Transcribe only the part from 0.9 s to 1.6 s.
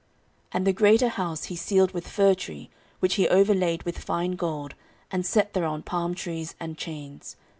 house he